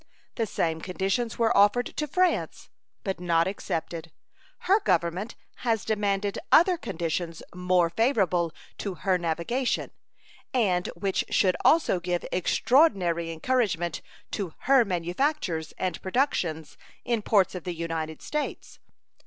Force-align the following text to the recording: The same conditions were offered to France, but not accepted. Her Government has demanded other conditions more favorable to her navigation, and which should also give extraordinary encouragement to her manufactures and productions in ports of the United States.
The 0.33 0.47
same 0.47 0.81
conditions 0.81 1.37
were 1.37 1.55
offered 1.55 1.85
to 1.95 2.07
France, 2.07 2.69
but 3.03 3.19
not 3.19 3.45
accepted. 3.45 4.11
Her 4.61 4.79
Government 4.79 5.35
has 5.57 5.85
demanded 5.85 6.39
other 6.51 6.75
conditions 6.75 7.43
more 7.53 7.91
favorable 7.91 8.51
to 8.79 8.95
her 8.95 9.19
navigation, 9.19 9.91
and 10.55 10.87
which 10.95 11.23
should 11.29 11.55
also 11.63 11.99
give 11.99 12.25
extraordinary 12.31 13.29
encouragement 13.31 14.01
to 14.31 14.55
her 14.61 14.83
manufactures 14.83 15.71
and 15.77 16.01
productions 16.01 16.77
in 17.05 17.21
ports 17.21 17.53
of 17.53 17.63
the 17.63 17.75
United 17.75 18.23
States. 18.23 18.79